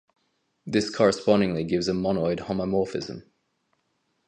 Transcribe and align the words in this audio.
This 0.65 0.89
correspondingly 0.89 1.63
gives 1.63 1.87
a 1.87 1.91
monoid 1.91 2.39
homomorphism. 2.47 3.21